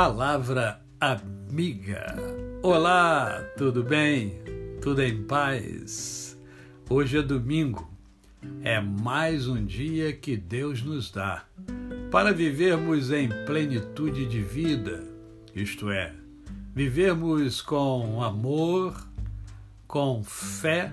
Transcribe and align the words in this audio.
Palavra 0.00 0.80
Amiga. 1.00 2.14
Olá, 2.62 3.42
tudo 3.56 3.82
bem? 3.82 4.40
Tudo 4.80 5.02
em 5.02 5.24
paz? 5.24 6.38
Hoje 6.88 7.18
é 7.18 7.22
domingo. 7.22 7.90
É 8.62 8.80
mais 8.80 9.48
um 9.48 9.64
dia 9.64 10.12
que 10.12 10.36
Deus 10.36 10.84
nos 10.84 11.10
dá 11.10 11.44
para 12.12 12.32
vivermos 12.32 13.10
em 13.10 13.28
plenitude 13.44 14.24
de 14.26 14.40
vida, 14.40 15.02
isto 15.52 15.90
é, 15.90 16.14
vivermos 16.72 17.60
com 17.60 18.22
amor, 18.22 19.04
com 19.88 20.22
fé 20.22 20.92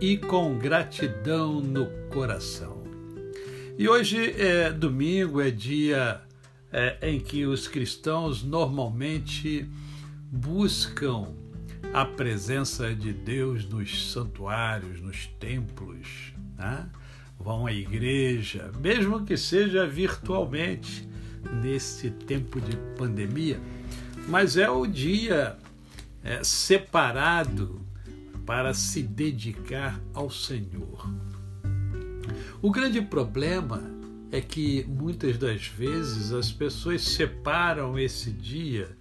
e 0.00 0.16
com 0.16 0.56
gratidão 0.56 1.60
no 1.60 1.88
coração. 2.08 2.84
E 3.76 3.86
hoje 3.86 4.32
é 4.40 4.72
domingo, 4.72 5.42
é 5.42 5.50
dia 5.50 6.23
é, 6.74 6.98
em 7.08 7.20
que 7.20 7.46
os 7.46 7.68
cristãos 7.68 8.42
normalmente 8.42 9.64
buscam 10.28 11.28
a 11.92 12.04
presença 12.04 12.92
de 12.92 13.12
Deus 13.12 13.64
nos 13.68 14.10
santuários, 14.10 15.00
nos 15.00 15.28
templos, 15.38 16.34
né? 16.58 16.90
vão 17.38 17.68
à 17.68 17.72
igreja, 17.72 18.72
mesmo 18.80 19.24
que 19.24 19.36
seja 19.36 19.86
virtualmente 19.86 21.08
nesse 21.62 22.10
tempo 22.10 22.60
de 22.60 22.76
pandemia, 22.98 23.60
mas 24.26 24.56
é 24.56 24.68
o 24.68 24.84
dia 24.84 25.56
é, 26.24 26.42
separado 26.42 27.80
para 28.44 28.74
se 28.74 29.00
dedicar 29.00 30.00
ao 30.12 30.28
Senhor. 30.28 31.08
O 32.60 32.72
grande 32.72 33.00
problema 33.00 33.93
é 34.34 34.40
que 34.40 34.84
muitas 34.88 35.38
das 35.38 35.68
vezes 35.68 36.32
as 36.32 36.50
pessoas 36.50 37.02
separam 37.02 37.96
esse 37.96 38.32
dia 38.32 38.98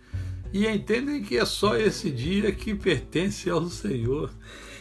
e 0.53 0.67
entendem 0.67 1.23
que 1.23 1.39
é 1.39 1.44
só 1.44 1.76
esse 1.76 2.12
dia 2.12 2.52
que 2.52 2.76
pertence 2.76 3.50
ao 3.50 3.67
Senhor. 3.67 4.31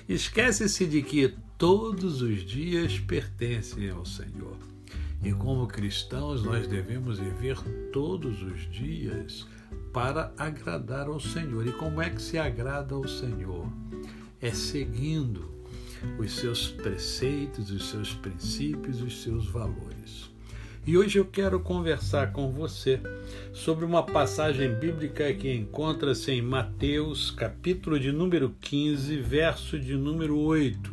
Esquece-se 0.07 0.87
de 0.87 1.01
que 1.01 1.35
todos 1.57 2.21
os 2.21 2.45
dias 2.45 3.01
pertencem 3.01 3.89
ao 3.89 4.05
Senhor. 4.05 4.59
E 5.25 5.33
como 5.33 5.67
cristãos, 5.67 6.43
nós 6.43 6.67
devemos 6.67 7.19
viver 7.19 7.59
todos 7.91 8.43
os 8.43 8.71
dias 8.71 9.47
para 9.91 10.35
agradar 10.37 11.07
ao 11.07 11.19
Senhor. 11.19 11.67
E 11.67 11.73
como 11.73 12.03
é 12.03 12.11
que 12.11 12.21
se 12.21 12.37
agrada 12.37 12.95
ao 12.95 13.09
Senhor? 13.09 13.67
É 14.39 14.51
seguindo 14.51 15.51
os 16.19 16.31
seus 16.33 16.69
preceitos, 16.69 17.71
os 17.71 17.89
seus 17.89 18.13
princípios, 18.13 19.01
os 19.01 19.23
seus 19.23 19.47
valores. 19.47 20.32
E 20.85 20.99
hoje 20.99 21.17
eu 21.17 21.25
quero 21.25 21.61
conversar 21.61 22.33
com 22.33 22.51
você 22.51 22.99
sobre 23.53 23.85
uma 23.85 24.03
passagem 24.03 24.75
bíblica 24.75 25.33
que 25.33 25.49
encontra-se 25.49 26.33
em 26.33 26.43
Mateus, 26.43 27.31
capítulo 27.31 28.01
de 28.01 28.11
número 28.11 28.53
15, 28.61 29.17
verso 29.19 29.79
de 29.79 29.95
número 29.95 30.37
8, 30.37 30.93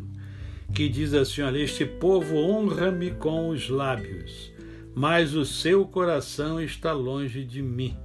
que 0.75 0.87
diz 0.87 1.15
assim: 1.15 1.41
Olha, 1.41 1.57
este 1.57 1.87
povo 1.87 2.35
honra-me 2.35 3.09
com 3.09 3.49
os 3.49 3.67
lábios, 3.67 4.53
mas 4.93 5.33
o 5.33 5.43
seu 5.43 5.83
coração 5.87 6.61
está 6.61 6.93
longe 6.93 7.43
de 7.43 7.63
mim. 7.63 7.97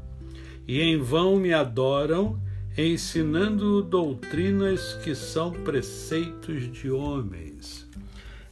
E 0.66 0.80
em 0.80 0.96
vão 0.96 1.36
me 1.36 1.52
adoram, 1.52 2.40
ensinando 2.78 3.82
doutrinas 3.82 4.94
que 5.04 5.14
são 5.14 5.52
preceitos 5.52 6.72
de 6.72 6.90
homens. 6.90 7.86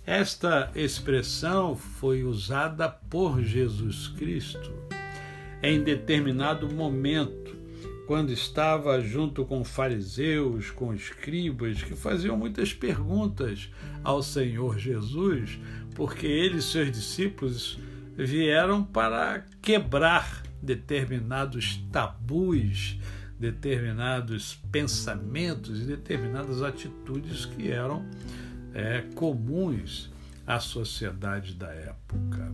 Esta 0.05 0.71
expressão 0.75 1.77
foi 1.77 2.25
usada 2.25 2.89
por 2.89 3.41
Jesus 3.41 4.09
Cristo 4.09 4.73
em 5.63 5.81
determinado 5.81 6.69
momento, 6.69 7.57
quando 8.09 8.33
estava 8.33 9.01
junto 9.01 9.45
com 9.45 9.65
fariseus, 9.65 10.73
com 10.73 10.93
escribas, 10.93 11.85
que 11.85 11.95
faziam 11.95 12.37
muitas 12.37 12.75
perguntas 12.75 13.71
ao 14.03 14.25
Senhor 14.25 14.77
Jesus, 14.77 15.57
porque 15.95 16.27
ele 16.27 16.59
e 16.59 16.63
seus 16.63 16.91
discípulos 16.91 17.79
vieram 18.17 18.83
para 18.83 19.47
quebrar 19.63 20.43
determinados 20.61 21.77
tabus, 21.93 22.99
determinados 23.39 24.61
pensamentos 24.73 25.81
e 25.81 25.85
determinadas 25.85 26.61
atitudes 26.61 27.47
que 27.47 27.71
eram 27.71 28.05
é, 28.75 29.03
comuns 29.15 30.11
à 30.47 30.59
sociedade 30.61 31.55
da 31.55 31.69
época. 31.69 32.53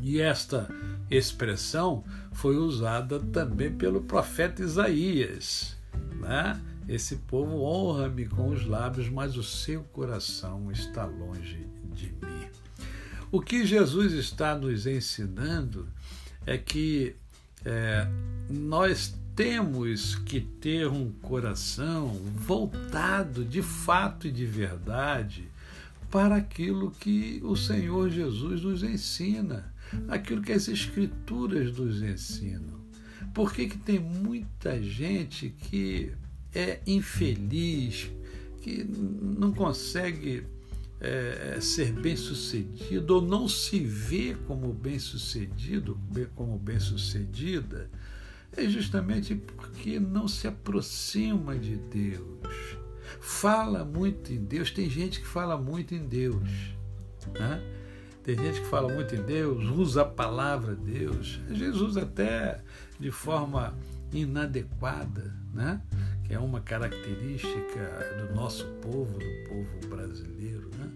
E 0.00 0.20
esta 0.20 0.68
expressão 1.10 2.04
foi 2.32 2.56
usada 2.56 3.20
também 3.20 3.72
pelo 3.72 4.02
profeta 4.02 4.62
Isaías. 4.62 5.76
Né? 6.20 6.60
Esse 6.88 7.16
povo 7.16 7.62
honra-me 7.62 8.26
com 8.26 8.48
os 8.48 8.66
lábios, 8.66 9.08
mas 9.08 9.36
o 9.36 9.42
seu 9.42 9.84
coração 9.84 10.70
está 10.72 11.04
longe 11.04 11.68
de 11.94 12.06
mim. 12.06 12.48
O 13.30 13.40
que 13.40 13.64
Jesus 13.64 14.12
está 14.12 14.56
nos 14.56 14.86
ensinando 14.86 15.88
é 16.44 16.58
que 16.58 17.14
é, 17.64 18.06
nós 18.50 19.14
temos 19.34 20.14
que 20.16 20.40
ter 20.40 20.86
um 20.86 21.10
coração 21.10 22.08
voltado 22.36 23.44
de 23.44 23.62
fato 23.62 24.26
e 24.26 24.30
de 24.30 24.44
verdade 24.44 25.48
para 26.10 26.36
aquilo 26.36 26.90
que 26.90 27.40
o 27.42 27.56
Senhor 27.56 28.10
Jesus 28.10 28.60
nos 28.62 28.82
ensina, 28.82 29.72
aquilo 30.08 30.42
que 30.42 30.52
as 30.52 30.68
Escrituras 30.68 31.74
nos 31.74 32.02
ensinam. 32.02 32.82
Por 33.32 33.54
que, 33.54 33.66
que 33.66 33.78
tem 33.78 33.98
muita 33.98 34.82
gente 34.82 35.48
que 35.48 36.12
é 36.54 36.80
infeliz, 36.86 38.10
que 38.60 38.84
não 38.84 39.52
consegue 39.52 40.44
é, 41.00 41.58
ser 41.62 41.92
bem 41.94 42.14
sucedido 42.14 43.14
ou 43.14 43.22
não 43.22 43.48
se 43.48 43.80
vê 43.80 44.36
como 44.46 44.70
bem 44.70 44.98
sucedido, 44.98 45.98
como 46.34 46.58
bem 46.58 46.78
sucedida? 46.78 47.90
É 48.56 48.68
justamente 48.68 49.34
porque 49.34 49.98
não 49.98 50.28
se 50.28 50.46
aproxima 50.46 51.58
de 51.58 51.76
Deus. 51.76 52.76
Fala 53.20 53.84
muito 53.84 54.32
em 54.32 54.44
Deus, 54.44 54.70
tem 54.70 54.88
gente 54.88 55.20
que 55.20 55.26
fala 55.26 55.56
muito 55.56 55.94
em 55.94 56.06
Deus. 56.06 56.74
Né? 57.38 57.62
Tem 58.22 58.36
gente 58.36 58.60
que 58.60 58.66
fala 58.66 58.92
muito 58.92 59.14
em 59.14 59.22
Deus, 59.22 59.64
usa 59.64 60.02
a 60.02 60.04
palavra 60.04 60.74
Deus, 60.74 61.40
Jesus 61.50 61.96
até 61.96 62.62
de 62.98 63.10
forma 63.10 63.76
inadequada, 64.12 65.34
né? 65.52 65.80
que 66.24 66.34
é 66.34 66.38
uma 66.38 66.60
característica 66.60 67.80
do 68.18 68.34
nosso 68.34 68.66
povo, 68.80 69.18
do 69.18 69.48
povo 69.48 69.88
brasileiro. 69.88 70.70
Né? 70.78 70.90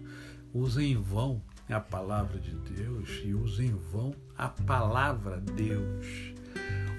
Usa 0.53 0.81
em 0.81 0.95
vão 0.95 1.41
a 1.69 1.79
palavra 1.81 2.39
de 2.39 2.55
Deus 2.55 3.21
e 3.25 3.33
usa 3.33 3.63
em 3.63 3.75
vão 3.91 4.13
a 4.37 4.47
palavra 4.47 5.37
Deus. 5.41 6.36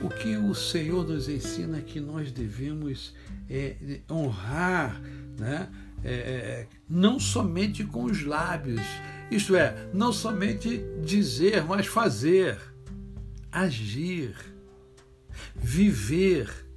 O 0.01 0.09
que 0.09 0.37
o 0.37 0.55
Senhor 0.55 1.07
nos 1.07 1.29
ensina 1.29 1.79
é 1.79 1.81
que 1.81 1.99
nós 2.01 2.31
devemos 2.31 3.15
é, 3.51 3.77
honrar, 4.11 5.01
né? 5.39 5.69
É, 6.05 6.13
é, 6.13 6.67
não 6.89 7.19
somente 7.19 7.83
com 7.83 8.05
os 8.05 8.23
lábios, 8.25 8.81
isto 9.33 9.57
é, 9.57 9.89
não 9.93 10.13
somente 10.13 10.81
dizer, 11.05 11.65
mas 11.65 11.89
fazer, 11.89 12.57
agir, 13.51 14.37
viver 15.57 16.68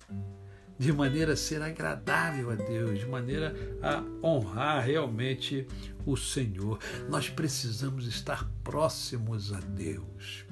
de 0.82 0.92
maneira 0.92 1.34
a 1.34 1.36
ser 1.36 1.62
agradável 1.62 2.50
a 2.50 2.56
Deus, 2.56 2.98
de 2.98 3.06
maneira 3.06 3.56
a 3.84 4.04
honrar 4.26 4.84
realmente 4.84 5.68
o 6.08 6.18
Senhor. 6.18 6.80
Nós 7.08 7.30
precisamos 7.30 8.08
estar 8.08 8.50
próximos 8.64 9.54
a 9.54 9.60
Deus. 9.60 10.44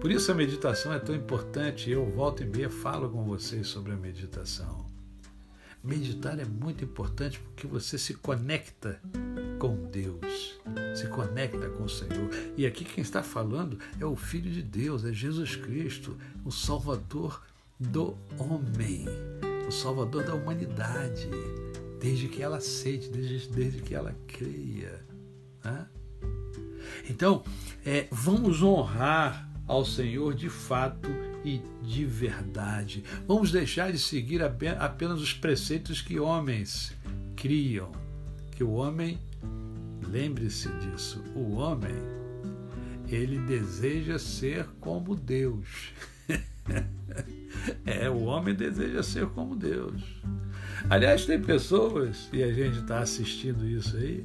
Por 0.00 0.10
isso 0.10 0.32
a 0.32 0.34
meditação 0.34 0.90
é 0.90 0.98
tão 0.98 1.14
importante. 1.14 1.90
Eu 1.90 2.06
volto 2.06 2.42
e 2.42 2.46
meia 2.46 2.70
falo 2.70 3.10
com 3.10 3.24
vocês 3.24 3.66
sobre 3.66 3.92
a 3.92 3.96
meditação. 3.96 4.86
Meditar 5.82 6.38
é 6.38 6.46
muito 6.46 6.82
importante 6.82 7.38
porque 7.38 7.66
você 7.66 7.98
se 7.98 8.14
conecta 8.14 8.98
com 9.58 9.76
Deus, 9.90 10.58
se 10.94 11.06
conecta 11.08 11.68
com 11.68 11.82
o 11.84 11.90
Senhor. 11.90 12.30
E 12.56 12.64
aqui 12.64 12.86
quem 12.86 13.02
está 13.02 13.22
falando 13.22 13.78
é 14.00 14.06
o 14.06 14.16
Filho 14.16 14.50
de 14.50 14.62
Deus, 14.62 15.04
é 15.04 15.12
Jesus 15.12 15.56
Cristo, 15.56 16.16
o 16.42 16.50
Salvador 16.50 17.42
do 17.78 18.16
homem 18.38 19.04
o 19.66 19.72
Salvador 19.72 20.24
da 20.24 20.34
humanidade, 20.34 21.28
desde 22.00 22.28
que 22.28 22.42
ela 22.42 22.58
aceite, 22.58 23.08
desde, 23.08 23.48
desde 23.48 23.80
que 23.80 23.94
ela 23.94 24.14
creia. 24.26 25.04
Né? 25.64 25.86
Então, 27.08 27.42
é, 27.84 28.06
vamos 28.10 28.62
honrar 28.62 29.50
ao 29.66 29.84
Senhor 29.84 30.34
de 30.34 30.48
fato 30.48 31.08
e 31.44 31.60
de 31.82 32.04
verdade. 32.04 33.04
Vamos 33.26 33.50
deixar 33.50 33.92
de 33.92 33.98
seguir 33.98 34.42
apenas 34.42 35.20
os 35.20 35.32
preceitos 35.32 36.00
que 36.00 36.18
homens 36.18 36.94
criam. 37.36 37.92
Que 38.52 38.62
o 38.62 38.72
homem, 38.72 39.18
lembre-se 40.08 40.68
disso, 40.78 41.22
o 41.34 41.54
homem, 41.54 41.94
ele 43.08 43.38
deseja 43.40 44.18
ser 44.18 44.66
como 44.80 45.14
Deus. 45.14 45.92
É, 47.84 48.08
o 48.08 48.24
homem 48.24 48.54
deseja 48.54 49.02
ser 49.02 49.26
como 49.28 49.56
Deus. 49.56 50.02
Aliás, 50.88 51.24
tem 51.24 51.40
pessoas, 51.40 52.28
e 52.32 52.42
a 52.42 52.52
gente 52.52 52.78
está 52.80 53.00
assistindo 53.00 53.66
isso 53.66 53.96
aí, 53.96 54.24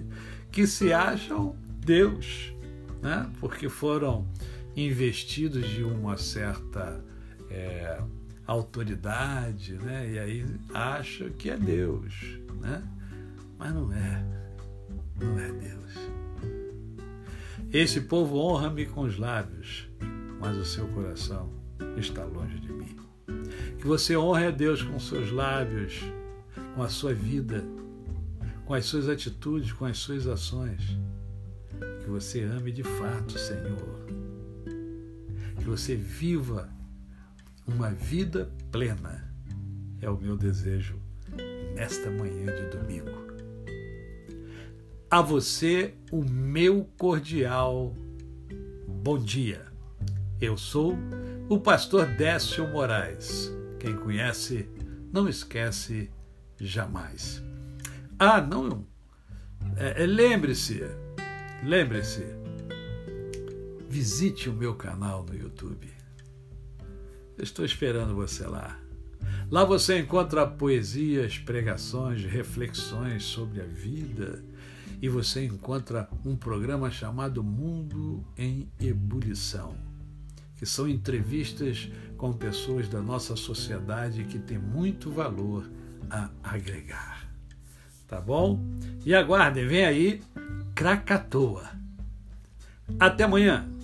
que 0.51 0.67
se 0.67 0.91
acham 0.91 1.55
Deus, 1.79 2.53
né? 3.01 3.29
porque 3.39 3.69
foram 3.69 4.27
investidos 4.75 5.67
de 5.69 5.83
uma 5.83 6.17
certa 6.17 7.03
é, 7.49 8.01
autoridade, 8.45 9.73
né? 9.73 10.11
e 10.11 10.19
aí 10.19 10.45
acham 10.73 11.29
que 11.29 11.49
é 11.49 11.57
Deus. 11.57 12.13
Né? 12.59 12.83
Mas 13.57 13.73
não 13.73 13.91
é, 13.93 14.25
não 15.21 15.39
é 15.39 15.51
Deus. 15.51 15.79
Esse 17.71 18.01
povo 18.01 18.37
honra-me 18.37 18.85
com 18.85 19.01
os 19.01 19.17
lábios, 19.17 19.87
mas 20.39 20.57
o 20.57 20.65
seu 20.65 20.87
coração 20.89 21.53
está 21.97 22.25
longe 22.25 22.59
de 22.59 22.71
mim. 22.71 22.97
Que 23.77 23.87
você 23.87 24.15
honre 24.17 24.47
a 24.47 24.51
Deus 24.51 24.81
com 24.81 24.99
seus 24.99 25.31
lábios, 25.31 26.01
com 26.75 26.83
a 26.83 26.89
sua 26.89 27.13
vida, 27.13 27.63
com 28.65 28.73
as 28.73 28.85
suas 28.85 29.07
atitudes, 29.07 29.71
com 29.71 29.85
as 29.85 29.97
suas 29.97 30.27
ações. 30.27 30.97
Que 32.03 32.09
você 32.09 32.43
ame 32.43 32.71
de 32.71 32.83
fato 32.83 33.37
Senhor. 33.37 34.05
Que 35.57 35.63
você 35.63 35.95
viva 35.95 36.69
uma 37.67 37.91
vida 37.91 38.51
plena. 38.71 39.27
É 40.01 40.09
o 40.09 40.17
meu 40.17 40.37
desejo 40.37 40.97
nesta 41.75 42.09
manhã 42.09 42.45
de 42.45 42.77
domingo. 42.77 43.29
A 45.11 45.21
você, 45.21 45.95
o 46.11 46.23
meu 46.23 46.87
cordial 46.97 47.95
bom 49.01 49.17
dia. 49.17 49.65
Eu 50.41 50.57
sou 50.57 50.95
o 51.49 51.59
pastor 51.59 52.05
Décio 52.05 52.67
Moraes. 52.67 53.51
Quem 53.79 53.95
conhece, 53.95 54.69
não 55.11 55.27
esquece 55.27 56.11
jamais. 56.59 57.43
Ah, 58.19 58.39
não. 58.39 58.85
É, 59.75 60.03
é, 60.03 60.05
lembre-se, 60.05 60.83
lembre-se, 61.63 62.23
visite 63.89 64.47
o 64.47 64.53
meu 64.53 64.75
canal 64.75 65.25
no 65.25 65.35
YouTube. 65.35 65.89
Eu 67.35 67.43
estou 67.43 67.65
esperando 67.65 68.13
você 68.13 68.45
lá. 68.45 68.79
Lá 69.49 69.63
você 69.63 69.97
encontra 69.97 70.45
poesias, 70.45 71.39
pregações, 71.39 72.23
reflexões 72.23 73.23
sobre 73.23 73.59
a 73.59 73.65
vida 73.65 74.43
e 75.01 75.09
você 75.09 75.45
encontra 75.45 76.07
um 76.23 76.35
programa 76.35 76.91
chamado 76.91 77.43
Mundo 77.43 78.23
em 78.37 78.69
Ebulição, 78.79 79.75
que 80.59 80.65
são 80.65 80.89
entrevistas 80.89 81.89
com 82.17 82.33
pessoas 82.33 82.89
da 82.89 83.01
nossa 83.01 83.33
sociedade 83.37 84.25
que 84.25 84.37
têm 84.37 84.57
muito 84.57 85.09
valor 85.09 85.71
a 86.11 86.29
agregar. 86.43 87.29
Tá 88.05 88.19
bom? 88.19 88.59
E 89.05 89.15
aguardem, 89.15 89.65
vem 89.65 89.85
aí 89.85 90.21
Krakatoa. 90.75 91.63
Até 92.99 93.23
amanhã! 93.23 93.78